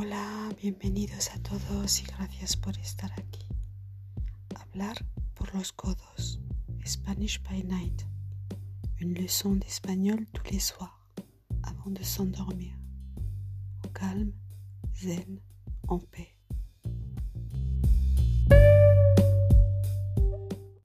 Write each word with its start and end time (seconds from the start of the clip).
Hola, 0.00 0.54
bienvenidos 0.62 1.28
a 1.30 1.42
todos 1.42 2.00
y 2.00 2.04
gracias 2.04 2.56
por 2.56 2.78
estar 2.78 3.10
aquí. 3.14 3.44
Hablar 4.54 4.96
por 5.34 5.52
los 5.56 5.72
codos. 5.72 6.38
Spanish 6.86 7.42
by 7.42 7.64
night. 7.64 8.04
Une 9.00 9.14
leçon 9.14 9.56
d'espagnol 9.56 10.24
tous 10.32 10.52
les 10.52 10.60
soirs 10.60 11.04
avant 11.64 11.90
de 11.90 12.04
s'endormir. 12.04 12.78
Au 13.84 13.88
calme, 13.88 14.34
zen, 14.94 15.40
en 15.88 15.98
paix. 15.98 16.37